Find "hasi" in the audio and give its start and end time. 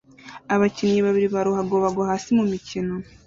2.11-2.29